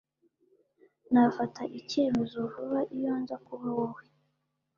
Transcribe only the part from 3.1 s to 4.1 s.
nza kuba wowe